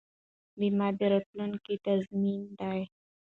[0.57, 2.79] بیمه د راتلونکي تضمین دی.